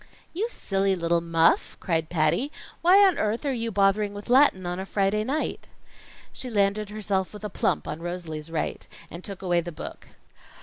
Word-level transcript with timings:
"You 0.33 0.47
silly 0.49 0.95
little 0.95 1.21
muff!" 1.21 1.77
cried 1.79 2.09
Patty. 2.09 2.51
"Why 2.81 3.05
on 3.05 3.19
earth 3.19 3.45
are 3.45 3.53
you 3.53 3.69
bothering 3.71 4.15
with 4.15 4.31
Latin 4.31 4.65
on 4.65 4.79
a 4.79 4.85
Friday 4.87 5.23
night?" 5.23 5.67
She 6.33 6.49
landed 6.49 6.89
herself 6.89 7.33
with 7.33 7.43
a 7.43 7.51
plump 7.51 7.87
on 7.87 8.01
Rosalie's 8.01 8.49
right, 8.49 8.87
and 9.11 9.23
took 9.23 9.43
away 9.43 9.61
the 9.61 9.71
book. 9.71 10.07